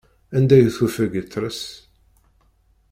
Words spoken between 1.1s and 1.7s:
i tres.